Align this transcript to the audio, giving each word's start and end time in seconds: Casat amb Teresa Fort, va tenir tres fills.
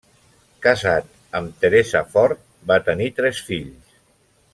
Casat 0.67 1.11
amb 1.39 1.59
Teresa 1.65 2.01
Fort, 2.15 2.41
va 2.73 2.79
tenir 2.89 3.11
tres 3.21 3.43
fills. 3.51 3.93